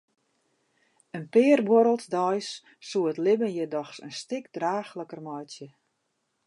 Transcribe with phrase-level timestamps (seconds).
[1.17, 2.49] In pear buorrels deis
[2.87, 5.67] soe it libben hjir dochs in stik draachliker meitsje.